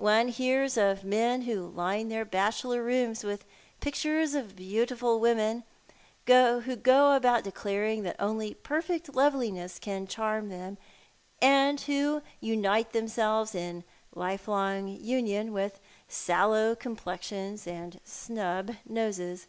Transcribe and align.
One 0.00 0.28
hears 0.28 0.78
of 0.78 1.04
men 1.04 1.42
who 1.42 1.68
line 1.68 2.08
their 2.08 2.24
bachelor 2.24 2.82
rooms 2.82 3.22
with 3.22 3.44
pictures 3.80 4.32
of 4.32 4.56
beautiful 4.56 5.20
women— 5.20 5.62
who 6.26 6.74
go 6.74 7.14
about 7.14 7.44
declaring 7.44 8.02
that 8.04 8.16
only 8.18 8.54
perfect 8.54 9.14
loveliness 9.14 9.78
can 9.78 10.06
charm 10.06 10.48
them— 10.48 10.78
and 11.42 11.82
who 11.82 12.22
unite 12.40 12.94
themselves 12.94 13.54
in 13.54 13.84
lifelong 14.14 14.88
union 14.88 15.52
with 15.52 15.80
sallow 16.08 16.74
comiDlexions 16.74 17.66
and 17.66 18.00
snub 18.06 18.70
noses. 18.86 19.48